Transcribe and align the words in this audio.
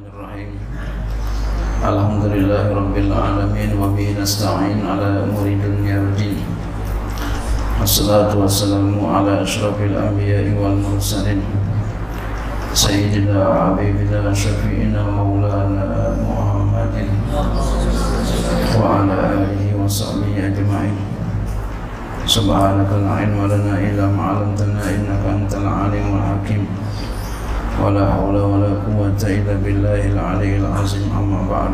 الرحمن 0.00 0.16
الرحيم 0.16 0.50
الحمد 1.84 2.24
لله 2.32 2.64
رب 2.80 2.96
العالمين 2.96 3.70
وبه 3.82 4.08
نستعين 4.22 4.80
على 4.88 5.06
أمور 5.28 5.46
الدنيا 5.46 5.96
والدين 6.00 6.36
والصلاة 7.80 8.32
والسلام 8.38 8.96
على 9.06 9.42
أشرف 9.42 9.76
الأنبياء 9.80 10.46
والمرسلين 10.60 11.40
سيدنا 12.72 13.40
حبيبنا 13.60 14.32
شفيعنا 14.34 15.02
مولانا 15.10 15.86
محمد 16.24 16.94
وعلى 18.80 19.14
آله 19.36 19.62
وصحبه 19.84 20.32
أجمعين 20.48 20.96
سبحانك 22.26 22.90
لا 23.04 23.10
علم 23.20 23.38
لنا 23.52 23.74
إلا 23.88 24.06
ما 24.16 24.22
علمتنا 24.32 24.80
إنك 24.96 25.22
أنت 25.36 25.52
العليم 25.54 26.06
الحكيم 26.16 26.64
ولا 27.83 28.03
حول 28.13 28.35
ولا 28.35 28.71
قوة 28.87 29.21
إلا 29.23 29.53
بالله 29.63 30.01
العلي 30.15 30.57
العظيم 30.57 31.05
أما 31.19 31.39
بعد 31.51 31.73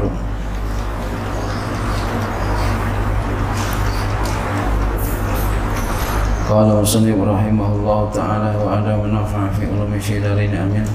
قال 6.49 6.67
وصلي 6.71 7.11
رحمه 7.11 7.69
الله 7.75 7.99
تعالى 8.13 8.51
وعلى 8.65 8.91
ونفع 9.01 9.41
في 9.59 9.63
علوم 9.71 9.93
الشيدارين 9.93 10.53
أمين 10.55 10.87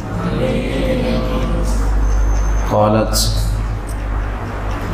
قالت 2.72 3.14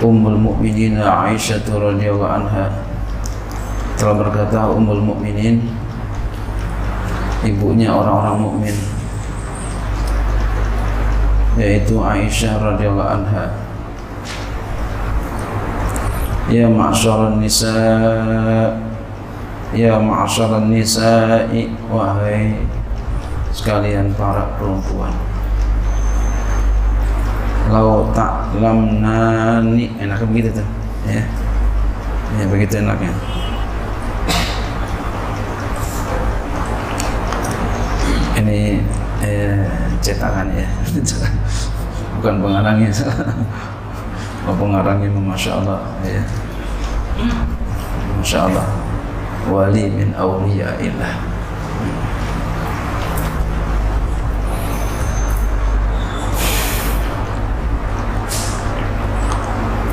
أم 0.05 0.23
المؤمنين 0.27 1.03
عائشة 1.03 1.67
رضي 1.67 2.07
الله 2.11 2.29
عنها 2.29 2.67
telah 4.03 4.19
berkata 4.19 4.67
Ummul 4.67 4.99
Mukminin 4.99 5.63
ibunya 7.47 7.95
orang-orang 7.95 8.35
mukmin 8.51 8.75
yaitu 11.58 11.98
Aisyah 11.98 12.62
radhiyallahu 12.62 13.12
anha. 13.22 13.46
Ya 16.48 16.64
ma'syaran 16.72 17.44
nisa 17.44 17.76
Ya 19.76 20.00
ma'syaran 20.00 20.72
nisa'i 20.72 21.68
Wahai 21.92 22.56
sekalian 23.52 24.16
para 24.16 24.56
perempuan. 24.56 25.12
Lau 27.68 28.08
ta'lamnani 28.16 29.92
Enaknya 30.00 30.24
begitu 30.32 30.50
tuh 30.56 30.68
Ya? 31.04 31.24
Ya 32.40 32.46
begitu 32.48 32.80
enaknya. 32.80 33.12
Ini 38.38 38.84
eh, 39.24 39.66
cetakan 40.04 40.52
ya. 40.54 40.68
Bukan 42.18 42.42
pengarangnya 42.42 42.90
oh, 44.50 44.56
pengarangnya 44.58 45.10
masya 45.14 45.62
Allah 45.62 45.80
ya. 46.06 46.24
Masya 48.22 48.40
Allah. 48.50 48.68
Wali 49.48 49.88
min 49.88 50.12
awliyaillah 50.12 51.38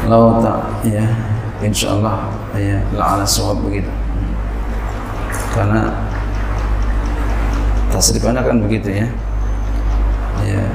Lau 0.04 0.36
tak 0.36 0.84
ya 0.84 1.00
insya 1.64 1.96
Allah 1.96 2.28
ya 2.52 2.76
la'ala 2.92 3.24
suhab 3.24 3.64
begitu. 3.64 3.88
Karena 5.56 6.03
tasrifannya 7.94 8.42
kan 8.42 8.58
begitu 8.58 8.90
ya. 8.90 9.06
Ya. 10.42 10.66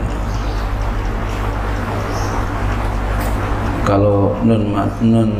Kalau 3.83 4.39
nun 4.47 4.71
nun 5.03 5.31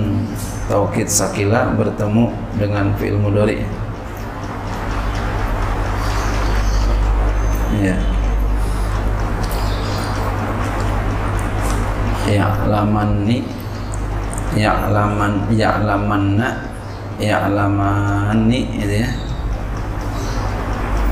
taukid 0.68 1.08
sakila 1.08 1.72
bertemu 1.80 2.36
dengan 2.60 2.92
fi'il 3.00 3.16
mudhari. 3.16 3.64
Ya. 7.80 7.96
Ya 12.28 12.48
lamanni 12.68 13.48
ya 14.54 14.92
laman 14.92 15.48
ya 15.50 15.80
lamanna 15.82 16.68
ya 17.18 17.48
lamani 17.50 18.68
itu 18.78 19.06
ya 19.06 19.10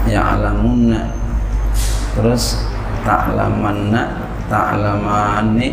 ya 0.07 0.39
alamunna 0.39 1.11
terus 2.15 2.65
ta'lamanna 3.05 4.01
ta'lamani 4.51 5.67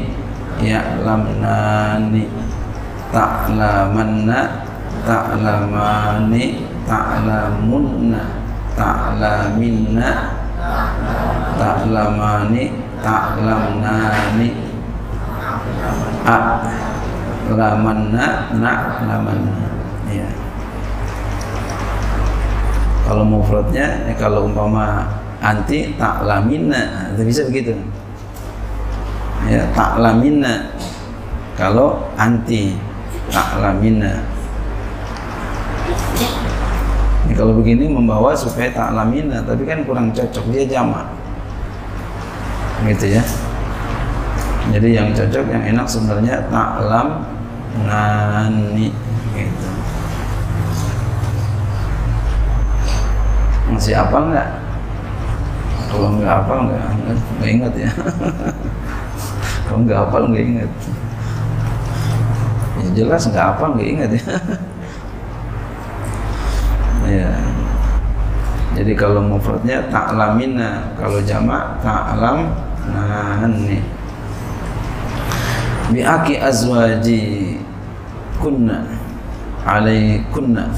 ya'lamnani. 0.61 2.25
Ta'lamanna 3.15 4.67
ta'lamani 5.07 6.45
ta'lamunna 6.83 8.21
ta'laminna 8.75 10.11
ta'lamani 11.59 12.65
ta'lamnani. 13.03 14.49
A 16.25 16.39
lamanna 17.53 18.49
ya 18.57 19.84
kalau 23.05 23.25
mufradnya 23.25 24.01
ya 24.09 24.15
kalau 24.17 24.49
umpama 24.49 25.05
anti 25.45 25.93
ta'lamina. 26.01 27.13
Itu 27.13 27.23
bisa 27.29 27.45
begitu. 27.45 27.77
Ya 29.45 29.69
ta'lamina. 29.77 30.73
Kalau 31.55 32.09
anti 32.17 32.73
ta'lamina. 33.29 34.25
Ini 37.25 37.33
kalau 37.37 37.53
begini 37.61 37.93
membawa 37.93 38.33
supaya 38.33 38.73
ta'lamina 38.73 39.45
tapi 39.45 39.69
kan 39.69 39.85
kurang 39.85 40.09
cocok. 40.17 40.45
Dia 40.49 40.65
jamak. 40.65 41.05
Gitu 42.89 43.21
ya. 43.21 43.23
Jadi 44.73 44.97
yang 44.97 45.13
cocok 45.13 45.45
yang 45.53 45.77
enak 45.77 45.85
sebenarnya 45.85 46.41
ta'lam 46.49 47.21
nani 47.85 48.89
gitu 49.37 49.69
masih 53.73 53.97
apa 53.97 54.17
enggak 54.21 54.49
kalau 55.95 56.19
nggak 56.19 56.27
hafal 56.27 56.59
nggak 56.67 56.85
nggak 57.39 57.51
ingat 57.55 57.73
ya. 57.79 57.91
Kalau 59.71 59.79
nggak 59.87 59.99
hafal 60.03 60.23
nggak 60.27 60.43
ingat. 60.43 60.71
Ya 62.83 62.89
jelas 62.99 63.23
nggak 63.31 63.47
hafal 63.55 63.69
nggak 63.79 63.89
ingat 63.95 64.11
ya. 64.19 64.25
Ya. 67.05 67.37
Jadi 68.75 68.97
kalau 68.97 69.21
mufradnya 69.21 69.87
ta'lamina 69.93 70.97
kalau 70.97 71.21
jamak 71.21 71.79
ta'lam 71.85 72.49
nani 72.91 73.85
bi'aki 75.93 76.41
azwaji 76.41 77.55
kunna 78.41 78.89
alaikunna 79.69 80.73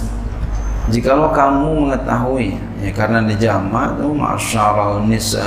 jikalau 0.87 1.35
kamu 1.35 1.87
mengetahui 1.87 2.55
ya 2.79 2.91
karena 2.95 3.27
di 3.27 3.35
jama 3.35 3.91
itu 3.99 4.07
masyarakat 4.15 5.03
nisa 5.11 5.47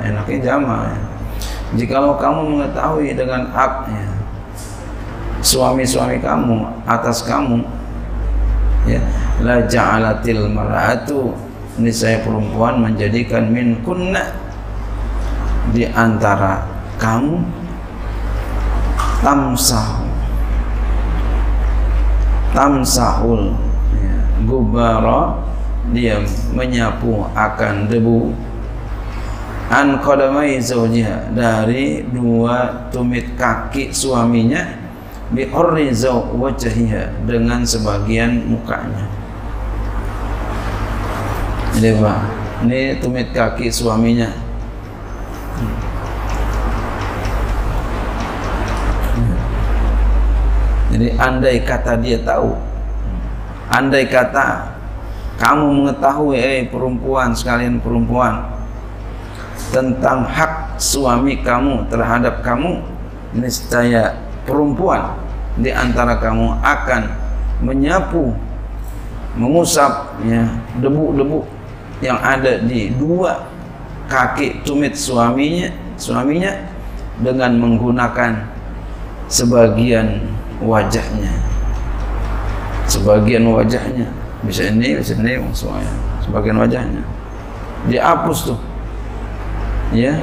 enaknya 0.00 0.38
jama 0.40 0.88
ya. 0.88 0.98
jikalau 1.76 2.16
kamu 2.16 2.40
mengetahui 2.56 3.12
dengan 3.12 3.44
haknya 3.52 4.08
suami-suami 5.44 6.16
kamu 6.24 6.64
atas 6.88 7.24
kamu 7.28 7.60
ya 8.88 9.00
la 9.44 9.68
ja'alatil 9.68 10.48
mar'atu 10.48 11.36
nisai 11.76 12.24
perempuan 12.24 12.80
menjadikan 12.80 13.52
min 13.52 13.76
kunna 13.84 14.32
di 15.76 15.84
antara 15.92 16.64
kamu 16.96 17.40
tamsah 19.20 20.00
tamsahul 22.56 23.69
gubara 24.44 25.36
dia 25.90 26.20
menyapu 26.54 27.24
akan 27.32 27.88
debu. 27.88 28.32
An 29.70 30.02
qadamai 30.02 30.58
zawjiha 30.58 31.30
dari 31.30 32.02
dua 32.10 32.90
tumit 32.90 33.38
kaki 33.38 33.94
suaminya 33.94 34.66
bi 35.30 35.46
urri 35.46 35.94
wajhiha 36.34 37.22
dengan 37.22 37.62
sebagian 37.62 38.50
mukanya. 38.50 39.06
Jadi 41.78 41.90
Pak 42.02 42.20
ini 42.66 42.98
tumit 42.98 43.30
kaki 43.30 43.70
suaminya. 43.70 44.26
Jadi 50.90 51.14
andai 51.14 51.62
kata 51.62 51.94
dia 52.02 52.18
tahu 52.26 52.69
andai 53.70 54.10
kata 54.10 54.74
kamu 55.38 55.66
mengetahui 55.80 56.36
eh 56.36 56.66
perempuan 56.68 57.32
sekalian 57.32 57.78
perempuan 57.78 58.44
tentang 59.70 60.26
hak 60.26 60.76
suami 60.76 61.38
kamu 61.40 61.86
terhadap 61.86 62.42
kamu 62.42 62.82
niscaya 63.32 64.18
perempuan 64.42 65.14
di 65.54 65.70
antara 65.70 66.18
kamu 66.18 66.58
akan 66.58 67.02
menyapu 67.62 68.34
mengusap 69.38 70.18
ya 70.26 70.50
debu-debu 70.82 71.46
yang 72.02 72.18
ada 72.18 72.58
di 72.58 72.90
dua 72.98 73.46
kaki 74.10 74.66
tumit 74.66 74.98
suaminya 74.98 75.70
suaminya 75.94 76.50
dengan 77.22 77.54
menggunakan 77.54 78.50
sebagian 79.30 80.26
wajahnya 80.58 81.49
sebagian 82.90 83.46
wajahnya. 83.46 84.10
Bisa 84.42 84.66
ini 84.66 84.98
bisa 84.98 85.14
ini 85.14 85.38
semuanya. 85.54 85.94
Sebagian 86.26 86.58
wajahnya. 86.58 87.02
Dihapus 87.86 88.38
tuh. 88.50 88.60
Ya. 89.94 90.18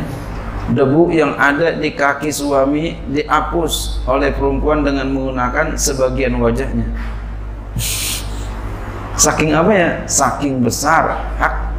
Debu 0.67 1.15
yang 1.15 1.31
ada 1.39 1.79
di 1.79 1.95
kaki 1.95 2.27
suami 2.27 2.99
dihapus 3.07 4.03
oleh 4.03 4.35
perempuan 4.35 4.83
dengan 4.83 5.07
menggunakan 5.07 5.79
sebagian 5.79 6.35
wajahnya. 6.43 6.83
Saking 9.15 9.55
apa 9.55 9.71
ya? 9.71 9.89
Saking 10.03 10.59
besar 10.59 11.23
hak 11.39 11.71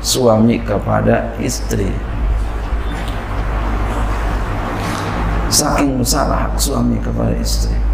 suami 0.00 0.64
kepada 0.64 1.28
istri. 1.44 1.92
Saking 5.52 6.00
besar 6.00 6.24
hak 6.32 6.56
suami 6.56 6.96
kepada 7.04 7.36
istri 7.36 7.89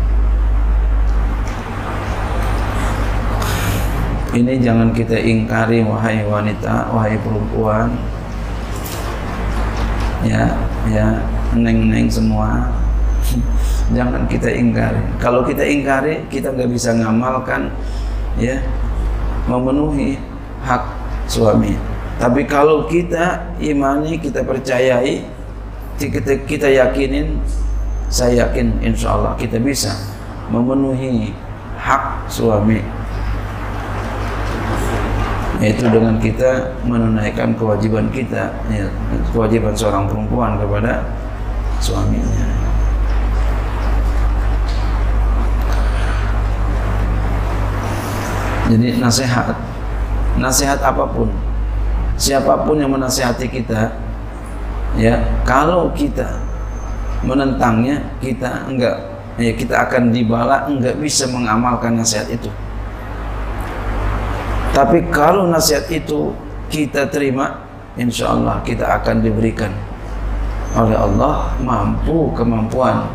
ini 4.37 4.61
jangan 4.61 4.93
kita 4.93 5.17
ingkari 5.17 5.81
wahai 5.81 6.21
wanita 6.29 6.93
wahai 6.93 7.17
perempuan. 7.25 7.89
Ya 10.29 10.53
ya 10.93 11.25
neng-neng 11.57 12.13
semua. 12.13 12.69
Jangan 13.97 14.29
kita 14.29 14.53
ingkari. 14.53 15.01
Kalau 15.17 15.41
kita 15.41 15.65
ingkari 15.65 16.29
kita 16.29 16.53
nggak 16.53 16.69
bisa 16.69 16.93
ngamalkan 16.93 17.73
ya 18.37 18.61
memenuhi 19.49 20.21
hak 20.61 20.85
suami. 21.25 21.73
Tapi 22.21 22.45
kalau 22.45 22.89
kita 22.89 23.57
imani 23.61 24.17
kita 24.21 24.45
percayai 24.45 25.25
kita, 25.97 26.33
kita 26.45 26.69
yakinin 26.69 27.41
saya 28.13 28.47
yakin 28.47 28.85
insya 28.85 29.17
Allah 29.17 29.33
kita 29.37 29.57
bisa 29.59 29.91
memenuhi 30.53 31.33
hak 31.77 32.31
suami 32.31 32.81
yaitu 35.61 35.89
dengan 35.89 36.21
kita 36.21 36.77
menunaikan 36.85 37.57
kewajiban 37.57 38.13
kita 38.13 38.53
ya, 38.69 38.87
kewajiban 39.33 39.73
seorang 39.73 40.05
perempuan 40.05 40.61
kepada 40.61 41.05
suaminya. 41.81 42.45
Jadi 48.67 48.99
nasihat 48.99 49.55
nasihat 50.37 50.83
apa 50.83 51.07
pun 51.07 51.31
siapa 52.19 52.67
pun 52.67 52.77
yang 52.77 52.93
menasihati 52.93 53.47
kita 53.49 53.95
ya 54.99 55.23
kalau 55.47 55.89
kita 55.95 56.41
menentangnya 57.25 58.05
kita 58.21 58.67
enggak 58.69 58.97
ya 59.41 59.53
kita 59.55 59.75
akan 59.87 60.13
dibalak 60.13 60.69
enggak 60.69 60.97
bisa 60.99 61.31
mengamalkan 61.31 61.97
nasihat 61.97 62.29
itu 62.29 62.51
tapi 64.77 65.01
kalau 65.09 65.49
nasihat 65.49 65.89
itu 65.89 66.37
kita 66.69 67.09
terima, 67.09 67.65
insya 67.97 68.37
Allah 68.37 68.61
kita 68.61 68.85
akan 69.01 69.25
diberikan 69.25 69.73
oleh 70.77 70.93
Allah 70.93 71.57
mampu 71.65 72.29
kemampuan, 72.37 73.09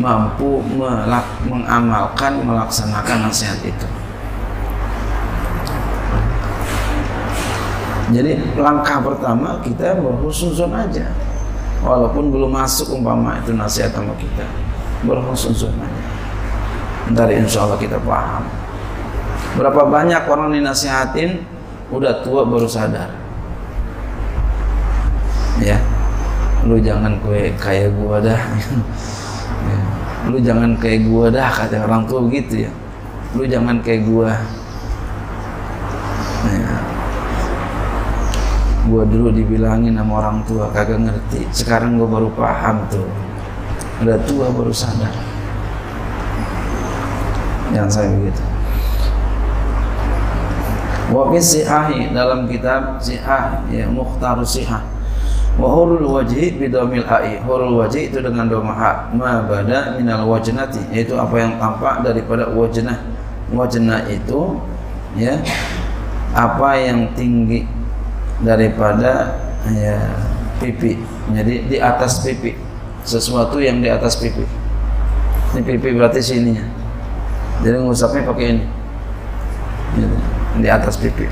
mampu 0.00 0.64
melak, 0.72 1.28
mengamalkan, 1.44 2.40
melaksanakan 2.40 3.28
nasihat 3.28 3.60
itu. 3.60 3.88
Jadi 8.16 8.56
langkah 8.56 9.04
pertama 9.04 9.60
kita 9.60 10.00
berhusnuzon 10.00 10.72
aja, 10.72 11.12
walaupun 11.84 12.32
belum 12.32 12.56
masuk 12.56 12.96
umpama 12.96 13.36
itu 13.44 13.52
nasihat 13.52 13.92
sama 13.92 14.16
kita, 14.16 14.48
berhusnuzon 15.04 15.76
aja. 15.76 16.04
Ntar 17.12 17.28
insya 17.36 17.68
Allah 17.68 17.76
kita 17.76 18.00
paham. 18.00 18.65
Berapa 19.56 19.88
banyak 19.88 20.22
orang 20.28 20.52
dinasihatin 20.52 21.40
udah 21.88 22.20
tua 22.20 22.44
baru 22.44 22.68
sadar. 22.68 23.08
Ya. 25.64 25.80
Lu 26.68 26.76
jangan 26.76 27.16
kue 27.24 27.48
kayak 27.56 27.96
gua 27.96 28.20
dah. 28.20 28.36
ya. 29.70 29.78
Lu 30.28 30.36
jangan 30.36 30.76
kayak 30.76 31.08
gua 31.08 31.32
dah 31.32 31.48
kata 31.48 31.88
orang 31.88 32.04
tua 32.04 32.20
begitu 32.28 32.68
ya. 32.68 32.72
Lu 33.32 33.48
jangan 33.48 33.80
kayak 33.80 34.04
gua. 34.04 34.36
Ya. 36.52 36.74
Gua 38.92 39.02
dulu 39.08 39.32
dibilangin 39.32 39.96
sama 39.96 40.12
orang 40.20 40.38
tua 40.44 40.68
kagak 40.68 41.00
ngerti. 41.00 41.48
Sekarang 41.56 41.96
gua 41.96 42.20
baru 42.20 42.28
paham 42.36 42.84
tuh. 42.92 43.08
Udah 44.04 44.20
tua 44.28 44.52
baru 44.52 44.74
sadar. 44.74 45.16
Jangan 47.72 47.88
saya 47.88 48.08
begitu. 48.12 48.45
Wa 51.06 51.30
fi 51.30 51.38
sihahi 51.38 52.10
dalam 52.10 52.50
kitab 52.50 52.98
sihah 52.98 53.62
ya 53.70 53.86
mukhtar 53.86 54.42
sihah. 54.42 54.82
Wa 55.54 55.70
hurul 55.70 56.18
wajhi 56.18 56.58
bidamil 56.58 57.06
ai. 57.06 57.38
Hurul 57.46 57.78
wajhi 57.78 58.10
itu 58.10 58.18
dengan 58.18 58.50
doma 58.50 58.74
ha. 58.74 58.92
Ma 59.14 59.46
bada 59.46 59.94
minal 59.94 60.26
wajnati 60.26 60.82
yaitu 60.90 61.14
apa 61.14 61.38
yang 61.38 61.54
tampak 61.62 62.02
daripada 62.02 62.50
wajnah. 62.50 62.98
Wajnah 63.54 64.10
itu 64.10 64.58
ya 65.14 65.38
apa 66.34 66.74
yang 66.74 67.14
tinggi 67.14 67.70
daripada 68.42 69.38
ya 69.70 70.10
pipi. 70.58 70.98
Jadi 71.30 71.70
di 71.70 71.76
atas 71.78 72.26
pipi. 72.26 72.58
Sesuatu 73.06 73.62
yang 73.62 73.78
di 73.78 73.86
atas 73.86 74.18
pipi. 74.18 74.42
Ini 75.54 75.62
pipi 75.62 75.94
berarti 75.94 76.18
sininya. 76.18 76.66
Jadi 77.62 77.78
ngusapnya 77.78 78.26
pakai 78.26 78.46
ini. 78.58 78.64
Gitu 79.94 80.25
di 80.60 80.68
atas 80.68 80.96
pipi 80.96 81.26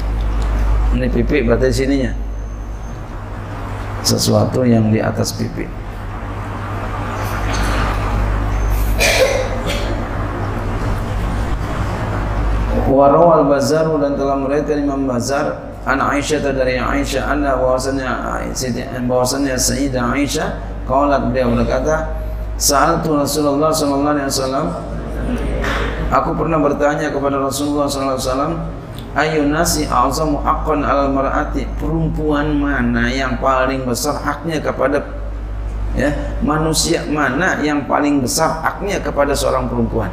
ini 0.95 1.11
pipi 1.11 1.43
berarti 1.43 1.75
sininya. 1.75 2.15
Sesuatu 4.05 4.63
yang 4.63 4.93
di 4.93 5.01
atas 5.01 5.33
pipi 5.33 5.65
Warawal 12.85 13.49
Bazar 13.51 13.91
dan 13.99 14.15
telah 14.15 14.39
meriwayatkan 14.39 14.77
Imam 14.87 15.09
Bazar 15.09 15.73
an 15.83 15.99
Aisyah 15.99 16.55
dari 16.55 16.79
Aisyah 16.79 17.27
anna 17.27 17.59
bahwasanya 17.59 18.39
bahwasanya 19.09 19.59
Sayyidah 19.59 20.15
Aisyah 20.15 20.49
qalat 20.87 21.33
beliau 21.33 21.59
berkata 21.59 22.23
Sa'altu 22.55 23.19
Rasulullah 23.19 23.75
sallallahu 23.75 24.15
alaihi 24.15 24.31
wasallam. 24.31 24.67
Aku 26.15 26.39
pernah 26.39 26.63
bertanya 26.63 27.11
kepada 27.11 27.43
Rasulullah 27.43 27.91
sallallahu 27.91 28.15
alaihi 28.15 28.31
wasallam 28.31 28.53
ayun 29.15 29.55
nasi 29.55 29.87
azamu 29.87 30.43
haqqan 30.43 30.83
alal 30.83 31.15
mar'ati 31.15 31.65
perempuan 31.79 32.59
mana 32.59 33.09
yang 33.09 33.39
paling 33.39 33.87
besar 33.87 34.19
haknya 34.21 34.59
kepada 34.59 35.01
ya 35.95 36.11
manusia? 36.43 37.07
Mana 37.07 37.63
yang 37.63 37.87
paling 37.87 38.21
besar 38.21 38.61
haknya 38.61 38.99
kepada 38.99 39.33
seorang 39.33 39.71
perempuan? 39.71 40.11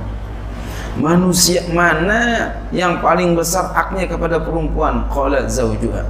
Manusia 1.01 1.65
mana 1.73 2.53
yang 2.69 3.01
paling 3.01 3.33
besar 3.33 3.73
haknya 3.73 4.05
kepada 4.05 4.37
perempuan? 4.37 5.09
Qala 5.09 5.49
zaujuha 5.49 6.05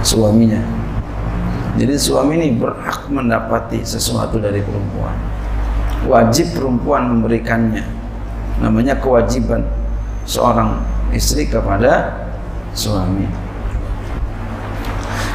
suaminya. 0.00 0.62
Jadi 1.78 1.94
suami 1.96 2.34
ini 2.36 2.48
berhak 2.58 3.08
mendapati 3.08 3.80
sesuatu 3.86 4.36
dari 4.42 4.58
perempuan. 4.60 5.16
Wajib 6.08 6.56
perempuan 6.56 7.12
memberikannya 7.12 7.99
namanya 8.60 8.94
kewajiban 9.00 9.64
seorang 10.28 10.78
istri 11.10 11.48
kepada 11.48 12.12
suami. 12.76 13.26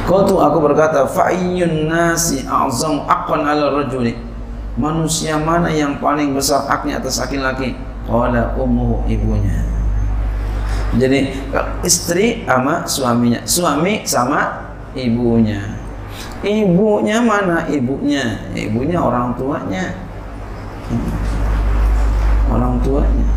Qultu 0.06 0.38
aku 0.38 0.62
berkata 0.62 1.02
fa'iyun 1.10 1.90
nasi 1.90 2.46
a'zam 2.46 3.02
aqan 3.10 3.42
'ala 3.42 3.82
rajuli. 3.82 4.14
Manusia 4.78 5.34
mana 5.40 5.66
yang 5.72 5.98
paling 5.98 6.30
besar 6.36 6.62
haknya 6.70 7.02
atas 7.02 7.18
laki-laki? 7.18 7.74
Qala 8.06 8.54
ummuhu 8.54 9.02
ibunya. 9.10 9.66
Jadi 10.94 11.34
istri 11.82 12.46
sama 12.46 12.86
suaminya, 12.86 13.42
suami 13.42 14.06
sama 14.06 14.70
ibunya. 14.94 15.74
Ibunya 16.46 17.18
mana 17.24 17.66
ibunya? 17.66 18.46
Ibunya 18.54 19.02
orang 19.02 19.34
tuanya 19.34 19.96
orang 22.50 22.74
tuanya. 22.82 23.28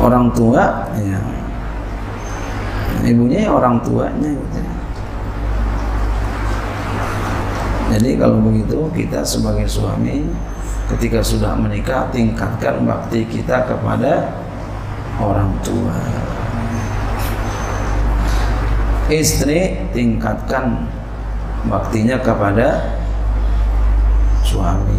Orang 0.00 0.26
tua 0.32 0.64
ya. 0.96 1.20
Ibunya 3.00 3.48
ya 3.48 3.50
orang 3.56 3.80
tuanya 3.80 4.28
gitu. 4.28 4.60
jadi 7.90 8.22
kalau 8.22 8.38
begitu 8.38 8.86
kita 8.94 9.26
sebagai 9.26 9.66
suami 9.66 10.22
ketika 10.94 11.18
sudah 11.26 11.58
menikah 11.58 12.06
tingkatkan 12.14 12.86
bakti 12.86 13.26
kita 13.26 13.66
kepada 13.66 14.30
orang 15.18 15.50
tua. 15.66 15.98
Istri 19.10 19.90
tingkatkan 19.90 20.86
baktinya 21.66 22.14
kepada 22.22 22.99
suami. 24.50 24.98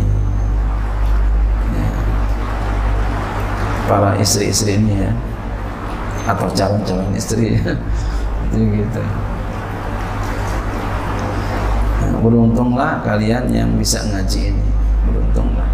Ya. 1.75 1.91
para 3.91 4.15
istri-istri 4.15 4.79
ini 4.79 5.03
ya. 5.03 5.11
Atau 6.31 6.47
calon-calon 6.55 7.11
istri. 7.11 7.59
Itu 8.51 8.59
gitu. 8.71 9.03
Nah, 11.99 12.15
beruntunglah 12.23 13.03
kalian 13.03 13.51
yang 13.51 13.75
bisa 13.75 13.99
ngaji 14.07 14.55
ini. 14.55 14.65
Beruntunglah. 15.07 15.69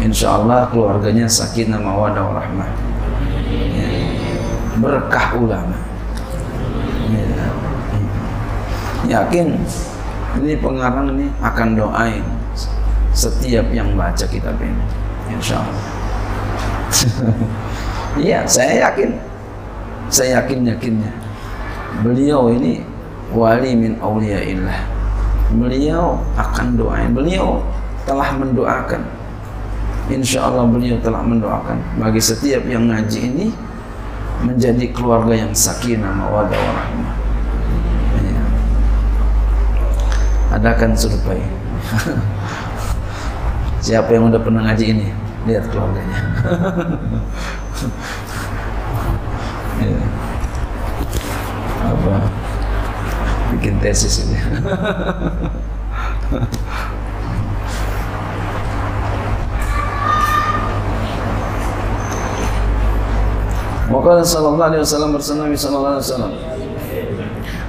Insya 0.00 0.40
Allah 0.40 0.68
keluarganya 0.68 1.24
sakinah 1.24 1.80
mawadah 1.80 2.20
warahmah 2.20 2.68
ya. 3.48 3.88
berkah 4.76 5.40
ulama. 5.40 5.78
Ya. 7.08 7.48
yakin? 9.08 9.56
Ini 10.36 10.60
pengarang 10.60 11.16
ini 11.16 11.32
akan 11.40 11.68
doain 11.80 12.35
setiap 13.16 13.64
yang 13.72 13.96
baca 13.96 14.28
kitab 14.28 14.60
ini 14.60 14.84
insya 15.32 15.64
Allah 15.64 15.96
iya 18.26 18.46
saya 18.46 18.90
yakin. 18.90 19.10
Saya 20.06 20.42
yakin 20.42 20.70
yakinnya. 20.70 21.12
Beliau 22.04 22.52
ini 22.52 22.84
wali 23.34 23.74
min 23.74 23.98
awliyaillah. 23.98 24.80
Beliau 25.56 26.20
akan 26.38 26.78
doain. 26.78 27.10
Beliau 27.10 27.62
telah 28.06 28.30
mendoakan. 28.38 29.02
Insya 30.06 30.46
Allah 30.46 30.62
beliau 30.70 30.94
telah 31.02 31.22
mendoakan. 31.26 31.98
Bagi 31.98 32.22
setiap 32.22 32.62
yang 32.70 32.86
ngaji 32.86 33.20
ini 33.26 33.46
menjadi 34.46 34.92
keluarga 34.94 35.32
yang 35.32 35.52
sakinah 35.56 36.12
mawadah 36.12 36.60
warahmah 36.60 37.14
ya. 38.20 38.42
adakan 40.60 40.92
survei 40.92 41.40
siapa 43.86 44.10
yang 44.18 44.26
udah 44.34 44.42
pernah 44.42 44.66
ngaji 44.66 44.98
ini? 44.98 45.14
Lihat 45.46 45.70
keluarganya. 45.70 46.18
Ya. 49.76 49.92
apa? 51.84 52.32
Bikin 53.52 53.76
tesis 53.84 54.24
ini. 54.24 54.40
Maka 63.92 64.24
sallallahu 64.24 64.64
alaihi 64.64 64.80
wasallam 64.80 65.12
bersama 65.12 65.44
Nabi 65.44 65.60
alaihi 65.60 66.08
wasallam 66.08 66.32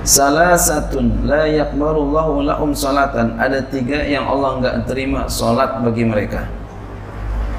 Salasatun 0.07 1.27
la 1.27 1.43
yakbarullahu 1.51 2.47
lahum 2.47 2.71
salatan. 2.71 3.35
Ada 3.35 3.67
tiga 3.67 4.07
yang 4.07 4.23
Allah 4.23 4.63
enggak 4.63 4.75
terima 4.87 5.27
salat 5.27 5.83
bagi 5.83 6.07
mereka. 6.07 6.47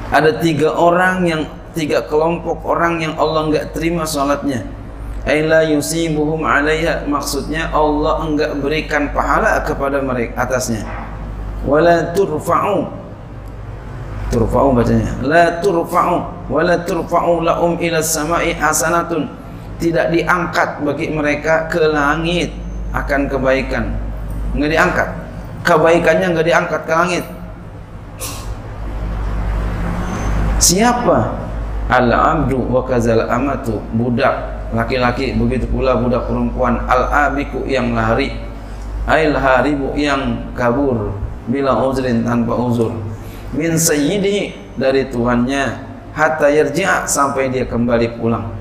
Ada 0.09 0.40
tiga 0.40 0.73
orang 0.73 1.28
yang 1.28 1.43
Tiga 1.78 2.02
kelompok 2.11 2.67
orang 2.67 2.99
yang 2.99 3.14
Allah 3.14 3.47
enggak 3.47 3.71
terima 3.71 4.02
salatnya. 4.02 4.67
Aila 5.23 5.62
yusibuhum 5.62 6.43
alaiha 6.43 7.07
Maksudnya 7.07 7.71
Allah 7.71 8.26
enggak 8.26 8.59
berikan 8.59 9.14
pahala 9.14 9.62
kepada 9.62 10.02
mereka 10.02 10.43
atasnya. 10.43 10.83
Wala 11.62 12.11
turfa'u. 12.19 12.90
Turfa'u 14.35 14.69
bacanya. 14.75 15.14
La 15.23 15.62
turfa'u. 15.62 16.50
Wala 16.50 16.83
turfa'u 16.83 17.47
lahum 17.47 17.78
ila 17.78 18.02
sama'i 18.02 18.59
hasanatun 18.59 19.31
tidak 19.78 20.11
diangkat 20.11 20.82
bagi 20.82 21.06
mereka 21.08 21.70
ke 21.70 21.78
langit 21.87 22.50
akan 22.90 23.30
kebaikan. 23.30 23.94
Nggak 24.58 24.70
diangkat. 24.75 25.08
Kebaikannya 25.62 26.26
nggak 26.35 26.47
diangkat 26.47 26.80
ke 26.82 26.92
langit. 26.92 27.25
Siapa? 30.58 31.18
Al 31.88 32.11
abdu 32.11 32.58
wa 32.66 32.82
kazal 32.82 33.23
amatu. 33.30 33.78
Budak. 33.94 34.58
Laki-laki 34.75 35.32
begitu 35.38 35.64
pula 35.70 35.97
budak 35.97 36.26
perempuan. 36.26 36.82
Al 36.90 37.30
abiku 37.30 37.62
yang 37.64 37.94
lari. 37.94 38.35
Ail 39.08 39.32
haribu 39.32 39.97
yang 39.97 40.52
kabur 40.52 41.16
bila 41.49 41.73
uzrin 41.87 42.26
tanpa 42.26 42.52
uzur. 42.52 42.92
Min 43.56 43.80
sayyidi 43.80 44.52
dari 44.76 45.08
tuannya 45.08 45.80
hatta 46.12 46.52
yarji'a 46.52 47.08
sampai 47.08 47.49
dia 47.49 47.64
kembali 47.64 48.20
pulang 48.20 48.58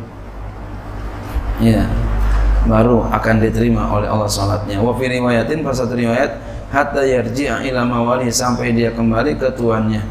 ya. 1.61 1.85
Baru 2.67 3.07
akan 3.07 3.35
diterima 3.39 3.87
oleh 3.95 4.11
Allah 4.11 4.27
salatnya. 4.27 4.83
Wa 4.83 4.91
fi 4.99 5.07
riwayatin 5.07 5.63
pas 5.63 5.79
satu 5.79 5.95
riwayat 5.95 6.35
hatta 6.67 6.99
yarji'a 6.99 7.63
ila 7.71 7.87
mawali 7.87 8.27
sampai 8.27 8.75
dia 8.75 8.91
kembali 8.91 9.39
ke 9.39 9.55
tuannya. 9.55 10.03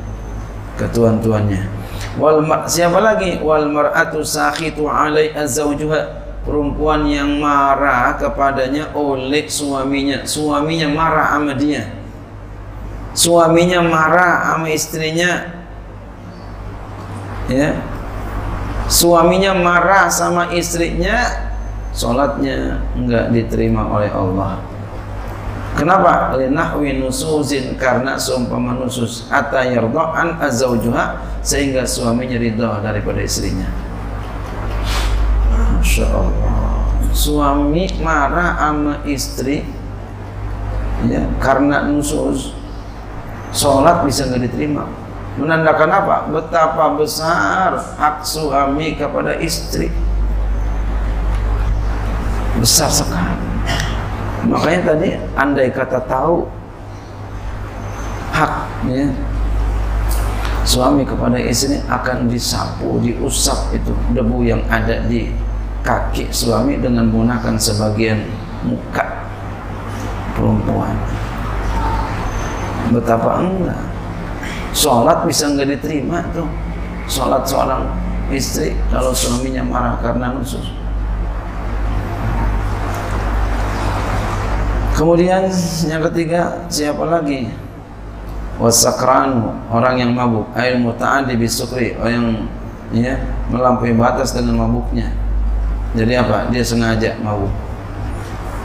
Ke 0.80 0.88
tuan-tuannya. 0.88 1.68
Wal 2.16 2.40
siapa 2.64 2.96
lagi? 3.00 3.40
Wal 3.44 3.68
mar'atu 3.68 4.24
sakhitu 4.24 4.88
alai 4.88 5.36
azwajuha 5.36 6.24
perempuan 6.48 7.04
yang 7.12 7.36
marah 7.40 8.16
kepadanya 8.16 8.88
oleh 8.96 9.44
suaminya. 9.52 10.24
Suaminya 10.24 10.88
marah 10.88 11.36
sama 11.36 11.52
dia. 11.52 11.92
Suaminya 13.12 13.84
marah 13.84 14.56
sama 14.56 14.68
istrinya. 14.72 15.60
Ya 17.52 17.95
suaminya 18.86 19.52
marah 19.54 20.10
sama 20.10 20.50
istrinya 20.54 21.26
sholatnya 21.94 22.82
enggak 22.94 23.30
diterima 23.34 23.86
oleh 23.90 24.10
Allah. 24.10 24.62
Kenapa? 25.76 26.32
linahwi 26.40 26.96
nusuzin 26.96 27.76
karena 27.76 28.16
seumpama 28.16 28.80
nusus 28.80 29.28
hatta 29.28 29.60
yarda'an 29.60 30.40
azawjuha 30.40 31.20
sehingga 31.44 31.84
suaminya 31.84 32.40
ridha 32.40 32.80
daripada 32.80 33.20
istrinya. 33.20 33.68
Masya 35.76 36.08
Allah 36.08 36.66
suami 37.16 37.88
marah 38.04 38.60
sama 38.60 38.94
istri 39.08 39.64
ya 41.08 41.24
karena 41.40 41.88
nusus 41.88 42.52
sholat 43.56 44.04
bisa 44.04 44.28
nggak 44.28 44.52
diterima 44.52 44.84
menandakan 45.36 45.90
apa? 45.92 46.16
Betapa 46.32 46.96
besar 46.96 47.76
hak 47.76 48.24
suami 48.24 48.96
kepada 48.96 49.36
istri. 49.40 49.92
Besar 52.56 52.88
sekali. 52.88 53.44
Makanya 54.48 54.94
tadi 54.94 55.08
andai 55.36 55.68
kata 55.68 56.00
tahu 56.08 56.48
haknya 58.32 59.12
suami 60.64 61.04
kepada 61.04 61.36
istri 61.36 61.80
akan 61.88 62.28
disapu, 62.32 63.00
diusap 63.04 63.74
itu 63.76 63.92
debu 64.16 64.44
yang 64.46 64.62
ada 64.72 65.04
di 65.04 65.28
kaki 65.84 66.32
suami 66.32 66.80
dengan 66.80 67.06
menggunakan 67.12 67.54
sebagian 67.60 68.24
muka 68.64 69.04
perempuan. 70.34 70.96
Betapa 72.90 73.42
enggak 73.42 73.95
sholat 74.76 75.24
bisa 75.24 75.48
nggak 75.48 75.80
diterima 75.80 76.20
tuh 76.36 76.44
sholat 77.08 77.48
seorang 77.48 77.88
istri 78.28 78.76
kalau 78.92 79.16
suaminya 79.16 79.64
marah 79.64 79.96
karena 80.04 80.36
nusus. 80.36 80.68
Kemudian 84.96 85.48
yang 85.88 86.02
ketiga 86.12 86.68
siapa 86.68 87.04
lagi? 87.04 87.52
Wasakranu 88.56 89.52
orang 89.68 90.00
yang 90.00 90.16
mabuk. 90.16 90.48
Air 90.56 90.80
muta'addi 90.80 91.36
bisukri 91.36 91.92
orang 92.00 92.12
yang 92.16 92.28
ya, 92.96 93.14
melampaui 93.52 93.92
batas 93.92 94.32
dengan 94.32 94.64
mabuknya. 94.64 95.12
Jadi 95.92 96.16
apa? 96.16 96.48
Dia 96.48 96.64
sengaja 96.64 97.12
mabuk. 97.20 97.52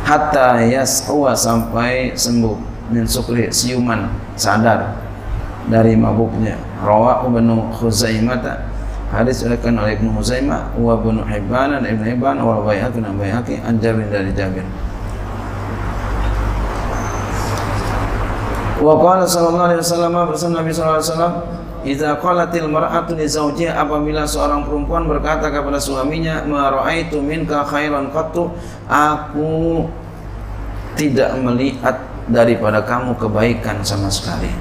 Hatta 0.08 0.63
yas'uwa 0.63 1.36
sampai 1.36 2.15
sembuh. 2.15 2.72
Min 2.91 3.08
sukri 3.08 3.51
siuman 3.51 4.12
sadar 4.36 5.11
dari 5.70 5.94
mabuknya 5.94 6.58
rawahu 6.82 7.30
ibnu 7.38 7.70
Khuzaimah 7.77 8.41
hadis 9.12 9.44
diriwayatkan 9.44 9.75
oleh 9.75 10.00
Ibnu 10.00 10.10
Khuzaimah 10.15 10.72
wa 10.80 10.96
Ibnu 10.96 11.22
Hibban 11.27 11.75
dan 11.75 11.84
Ibnu 11.84 12.03
Hibban 12.15 12.39
wa 12.39 12.63
Baihaqi 12.63 13.03
dan 13.03 13.20
Baihaqi 13.20 13.60
an 13.60 13.75
Jabir 13.84 14.08
dari 14.08 14.32
Jabir 14.32 14.63
wa 18.80 18.96
qala 18.98 19.27
sallallahu 19.27 19.68
alaihi 19.68 19.82
wasallam 19.84 20.15
bersama 20.32 20.63
Nabi 20.63 20.70
sallallahu 20.72 21.00
alaihi 21.03 21.12
wasallam 21.12 21.36
Idza 21.82 22.13
qalatil 22.22 22.70
mar'atu 22.70 23.18
li 23.18 23.25
zawjiha 23.25 23.74
apabila 23.74 24.22
seorang 24.22 24.70
perempuan 24.70 25.10
berkata 25.10 25.50
kepada 25.50 25.82
suaminya, 25.82 26.46
"Ma 26.46 26.70
ra'aitu 26.70 27.18
minka 27.25 27.65
khairan 27.65 28.13
qattu." 28.13 28.53
Aku 28.86 29.89
tidak 30.94 31.34
melihat 31.41 31.98
daripada 32.30 32.86
kamu 32.86 33.18
kebaikan 33.18 33.82
sama 33.82 34.13
sekali. 34.13 34.53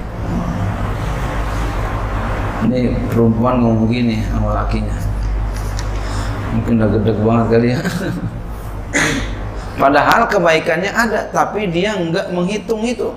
Ini 2.67 2.93
perempuan 3.09 3.63
ngomong 3.63 3.89
gini 3.89 4.21
sama 4.29 4.61
lakinya. 4.61 4.97
Mungkin 6.51 6.73
udah 6.77 6.89
gede 6.99 7.11
banget 7.23 7.45
kali 7.49 7.67
ya. 7.73 7.79
Padahal 9.81 10.21
kebaikannya 10.29 10.91
ada, 10.93 11.25
tapi 11.33 11.71
dia 11.71 11.97
enggak 11.97 12.29
menghitung 12.29 12.85
itu. 12.85 13.15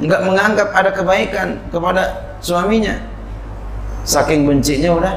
Enggak 0.00 0.24
menganggap 0.24 0.68
ada 0.72 0.90
kebaikan 0.94 1.60
kepada 1.68 2.30
suaminya 2.40 2.96
saking 4.04 4.48
bencinya 4.48 4.90
udah 4.96 5.14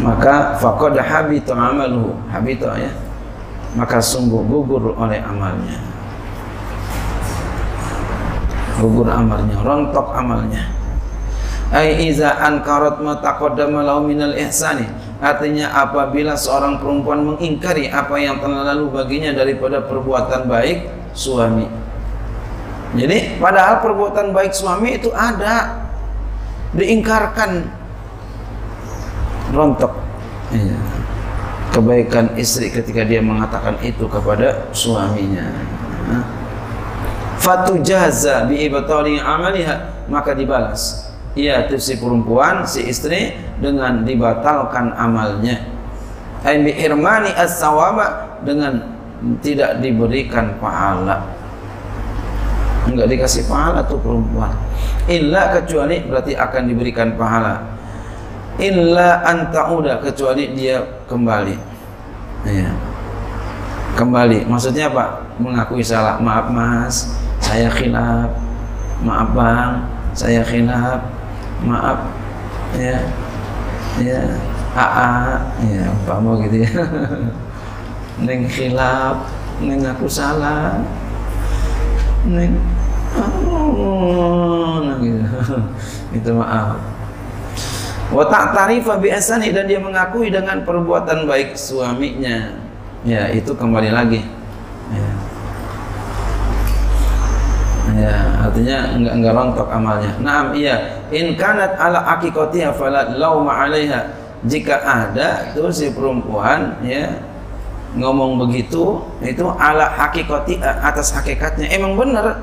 maka 0.00 0.56
faqad 0.56 0.96
habita 0.96 1.52
amaluhu 1.52 2.16
habita 2.30 2.78
ya 2.78 2.90
maka 3.74 4.00
sungguh 4.00 4.40
gugur 4.46 4.94
oleh 4.96 5.18
amalnya 5.20 5.78
gugur 8.80 9.06
amalnya 9.12 9.60
rontok 9.60 10.08
amalnya 10.16 10.64
ai 11.70 12.08
iza 12.08 12.40
ankarat 12.40 12.98
ma 13.04 13.20
taqaddama 13.20 13.84
lahu 13.84 14.08
minal 14.08 14.32
ihsani 14.34 14.88
artinya 15.20 15.70
apabila 15.76 16.34
seorang 16.34 16.80
perempuan 16.80 17.22
mengingkari 17.22 17.92
apa 17.92 18.16
yang 18.16 18.40
telah 18.40 18.72
lalu 18.72 18.88
baginya 18.88 19.36
daripada 19.36 19.84
perbuatan 19.84 20.48
baik 20.48 20.88
suami 21.12 21.68
jadi 22.96 23.38
padahal 23.38 23.84
perbuatan 23.84 24.34
baik 24.34 24.50
suami 24.50 24.98
itu 24.98 25.14
ada 25.14 25.86
diingkarkan 26.74 27.66
rontok. 29.54 29.92
Iya. 30.50 30.78
Kebaikan 31.70 32.34
istri 32.34 32.66
ketika 32.66 33.06
dia 33.06 33.22
mengatakan 33.22 33.78
itu 33.78 34.10
kepada 34.10 34.66
suaminya. 34.74 35.46
Fatu 36.10 36.39
jaza 37.82 38.44
bi 38.48 38.66
ibtali 38.66 39.20
amaliha 39.20 40.06
maka 40.10 40.34
dibalas. 40.34 41.08
Ia 41.38 41.70
si 41.78 41.94
perempuan, 41.94 42.66
si 42.66 42.90
istri 42.90 43.38
dengan 43.62 44.02
dibatalkan 44.02 44.90
amalnya. 44.98 45.62
Ai 46.42 46.58
bi 46.66 46.74
irmani 46.74 47.30
as-sawaba 47.30 48.40
dengan 48.42 48.82
tidak 49.38 49.78
diberikan 49.78 50.58
pahala. 50.58 51.22
Enggak 52.90 53.06
dikasih 53.14 53.46
pahala 53.46 53.86
tuh 53.86 54.00
perempuan. 54.02 54.50
Illa 55.06 55.54
kecuali 55.54 56.02
berarti 56.02 56.34
akan 56.34 56.62
diberikan 56.66 57.14
pahala. 57.14 57.62
Illa 58.58 59.22
antauda 59.22 60.02
kecuali 60.02 60.50
dia 60.56 60.82
kembali. 61.06 61.56
Ya 62.48 62.74
kembali. 63.94 64.48
Maksudnya 64.48 64.90
apa? 64.90 65.28
Mengakui 65.36 65.84
salah. 65.84 66.16
Maaf 66.18 66.48
mas 66.50 67.12
saya 67.50 67.66
khilaf. 67.66 68.30
Maaf 69.02 69.28
bang. 69.34 69.72
Saya 70.14 70.42
khilaf. 70.46 71.02
Maaf. 71.66 71.98
Ya. 72.78 73.02
Ya. 73.98 74.22
Aa 74.70 75.34
ya 75.66 75.90
mau 76.22 76.38
gitu 76.46 76.62
ya. 76.62 76.70
Neng 78.24 78.46
khilaf. 78.46 79.26
Neng 79.58 79.82
aku 79.82 80.06
salah. 80.06 80.78
Neng 82.22 82.54
oh, 83.18 84.86
nah 84.86 84.96
gitu. 85.02 85.26
Itu 86.22 86.30
maaf. 86.38 86.78
Wa 88.14 88.30
ta'tarifa 88.30 88.94
bi 89.02 89.10
asani 89.10 89.50
dan 89.50 89.66
dia 89.66 89.82
mengakui 89.82 90.30
dengan 90.30 90.62
perbuatan 90.62 91.26
baik 91.26 91.58
suaminya. 91.58 92.62
Ya 93.02 93.30
itu 93.30 93.54
kembali 93.54 93.90
lagi. 93.90 94.20
Ya, 94.90 95.10
ya 97.96 98.14
artinya 98.46 98.78
enggak 98.94 99.14
enggak 99.18 99.32
rontok 99.34 99.68
amalnya. 99.70 100.12
Naam 100.22 100.52
iya. 100.54 101.02
In 101.10 101.34
kanat 101.34 101.74
ala 101.78 102.04
aqiqatiha 102.18 102.70
fala 102.74 103.14
lauma 103.14 103.54
'alaiha. 103.54 104.10
Jika 104.46 104.80
ada 104.80 105.52
tuh 105.52 105.68
si 105.68 105.92
perempuan 105.92 106.80
ya 106.80 107.12
ngomong 107.98 108.40
begitu 108.46 109.02
itu 109.20 109.44
ala 109.58 109.90
hakikati 109.92 110.62
atas 110.62 111.12
hakikatnya. 111.12 111.68
Emang 111.74 111.98
benar? 111.98 112.40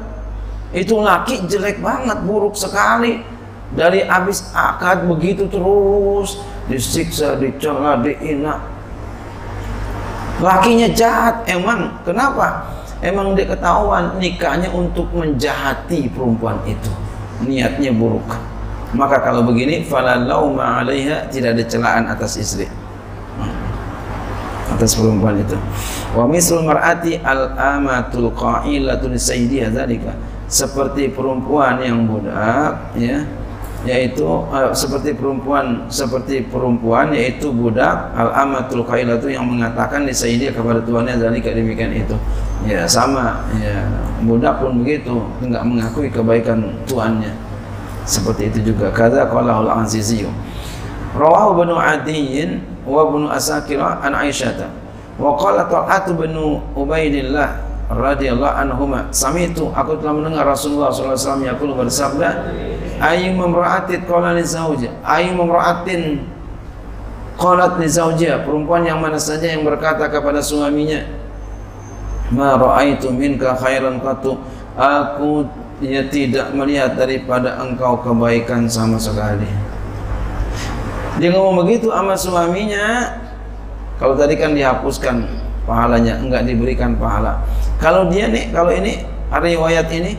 Itu 0.76 1.00
laki 1.00 1.48
jelek 1.48 1.80
banget 1.80 2.22
buruk 2.28 2.54
sekali. 2.54 3.24
Dari 3.68 4.06
habis 4.08 4.48
akad 4.56 5.08
begitu 5.12 5.44
terus 5.52 6.40
disiksa 6.72 7.36
dicela 7.36 8.00
diina. 8.00 8.64
Lakinya 10.40 10.88
jahat 10.94 11.44
emang. 11.50 11.98
Kenapa 12.06 12.77
emang 13.02 13.38
dia 13.38 13.46
ketahuan 13.50 14.18
nikahnya 14.18 14.70
untuk 14.74 15.10
menjahati 15.14 16.10
perempuan 16.12 16.58
itu 16.66 16.92
niatnya 17.46 17.94
buruk 17.94 18.38
maka 18.96 19.20
kalau 19.20 19.44
begini 19.44 19.84
fala 19.84 20.16
lauma 20.18 20.82
'alaiha 20.82 21.28
tidak 21.30 21.60
ada 21.60 21.64
celaan 21.68 22.04
atas 22.08 22.40
istri 22.40 22.66
atas 24.78 24.94
perempuan 24.94 25.40
itu. 25.40 25.58
Wa 26.14 26.28
misal 26.30 26.62
mar'ati 26.62 27.18
al-amatul 27.24 28.30
qa'ilatun 28.36 29.16
sayyidiha 29.16 29.72
dzalika. 29.72 30.14
Seperti 30.48 31.12
perempuan 31.12 31.84
yang 31.84 32.08
budak 32.08 32.96
ya 32.96 33.26
yaitu 33.88 34.28
uh, 34.28 34.76
seperti 34.76 35.15
perempuan 35.15 35.88
seperti 35.88 36.43
perempuan 36.43 37.15
yaitu 37.15 37.47
budak 37.56 38.12
al-amatul 38.12 38.84
qailatu 38.84 39.32
yang 39.32 39.47
mengatakan 39.47 40.04
di 40.04 40.12
sayyidi 40.12 40.52
kepada 40.52 40.84
tuannya 40.84 41.15
zalika 41.15 41.56
demikian 41.56 41.95
itu. 41.95 42.19
Ya 42.67 42.84
sama 42.84 43.47
ya 43.63 43.88
budak 44.28 44.60
pun 44.60 44.84
begitu 44.84 45.23
enggak 45.39 45.63
mengakui 45.63 46.12
kebaikan 46.12 46.67
tuannya. 46.84 47.32
Seperti 48.04 48.52
itu 48.52 48.76
juga 48.76 48.91
kata 48.91 49.32
qala 49.32 49.63
al-aziziyu. 49.63 50.28
Rawahu 51.15 51.63
Ibnu 51.63 51.76
Adiyyin 51.80 52.60
wa 52.84 53.08
Ibnu 53.08 53.32
Asakir 53.32 53.80
an 53.80 54.12
Aisyah. 54.12 54.67
Wa 55.15 55.34
qala 55.39 55.65
Talhat 55.71 56.12
bin 56.13 56.36
Ubaidillah 56.76 57.67
radhiyallahu 57.88 58.52
anhuma 58.52 59.08
samitu 59.15 59.71
aku 59.71 59.95
telah 60.04 60.12
mendengar 60.12 60.43
Rasulullah 60.43 60.91
sallallahu 60.91 61.15
alaihi 61.15 61.23
wasallam 61.23 61.45
yaqulu 61.47 61.71
bersabda 61.80 62.30
ayyu 63.02 63.34
mamra'atin 63.38 64.04
qala 64.06 64.34
li 64.34 64.44
zawji 64.44 64.88
ayyu 65.06 65.38
mamra'atin 65.38 66.24
qalat 67.38 67.78
perempuan 68.44 68.82
yang 68.86 68.98
mana 68.98 69.22
saja 69.22 69.46
yang 69.54 69.62
berkata 69.62 70.10
kepada 70.10 70.42
suaminya 70.42 71.06
ma 72.34 72.58
ra'aitu 72.58 73.14
minka 73.14 73.54
khairan 73.56 74.02
qatu 74.02 74.42
aku 74.74 75.46
ya 75.80 76.02
tidak 76.10 76.50
melihat 76.58 76.98
daripada 76.98 77.62
engkau 77.62 78.02
kebaikan 78.02 78.66
sama 78.66 78.98
sekali 78.98 79.68
dia 81.18 81.34
ngomong 81.34 81.66
begitu 81.66 81.90
sama 81.90 82.14
suaminya. 82.14 83.18
Kalau 83.98 84.14
tadi 84.14 84.38
kan 84.38 84.54
dihapuskan 84.54 85.26
pahalanya, 85.66 86.22
enggak 86.22 86.46
diberikan 86.46 86.94
pahala. 86.94 87.42
Kalau 87.82 88.06
dia 88.14 88.30
nih, 88.30 88.54
kalau 88.54 88.70
ini 88.70 89.02
riwayat 89.34 89.90
ini 89.90 90.14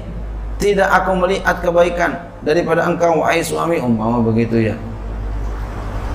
tidak 0.58 0.90
aku 0.90 1.14
melihat 1.14 1.62
kebaikan 1.62 2.27
daripada 2.42 2.86
engkau 2.86 3.22
wahai 3.22 3.42
suami 3.42 3.78
umpama 3.78 4.22
begitu 4.22 4.72
ya. 4.72 4.76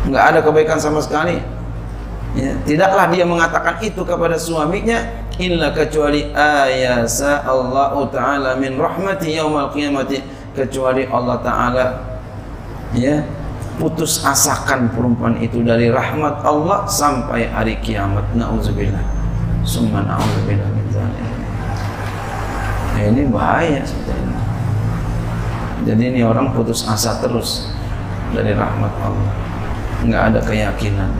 Enggak 0.04 0.24
ada 0.36 0.40
kebaikan 0.44 0.80
sama 0.80 1.00
sekali. 1.00 1.40
Ya, 2.34 2.58
tidaklah 2.66 3.14
dia 3.14 3.30
mengatakan 3.30 3.78
itu 3.86 4.02
kepada 4.02 4.42
suaminya 4.42 5.06
illa 5.38 5.70
kecuali 5.70 6.34
ayasa 6.34 7.46
Allah 7.46 7.94
taala 8.10 8.58
min 8.58 8.76
rahmati 8.76 9.38
yaumal 9.38 9.70
qiyamati. 9.70 10.22
Kecuali 10.54 11.10
Allah 11.10 11.38
taala 11.42 11.86
ya 12.94 13.26
putus 13.82 14.22
asakan 14.22 14.94
perempuan 14.94 15.38
itu 15.42 15.66
dari 15.66 15.90
rahmat 15.90 16.46
Allah 16.46 16.86
sampai 16.86 17.50
hari 17.50 17.78
kiamat. 17.82 18.26
Nauzubillah. 18.34 19.24
Summa 19.64 20.04
nauzubillah 20.04 20.68
min 20.76 20.86
dzalik 20.92 21.24
nah, 22.94 23.04
ini 23.08 23.24
bahaya 23.32 23.80
sebetulnya 23.88 24.33
jadi 25.84 26.04
ini 26.16 26.24
orang 26.24 26.56
putus 26.56 26.88
asa 26.88 27.20
terus 27.20 27.72
dari 28.32 28.56
rahmat 28.56 28.92
Allah. 29.04 29.34
Nggak 30.04 30.24
ada 30.32 30.40
keyakinan. 30.44 31.12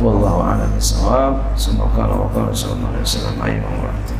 Wallahu 0.00 0.42
a'lam 0.44 0.70
bishawab. 0.74 1.34
Semoga 1.54 2.06
Allah 2.08 2.28
wa 2.30 2.52
sallallahu 2.52 2.92
alaihi 2.94 3.06
wasallam 3.06 4.19